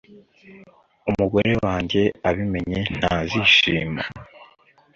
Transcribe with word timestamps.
Umugore 1.09 1.51
wanjye 1.63 2.01
abimenye 2.29 2.79
ntazishima 2.97 4.03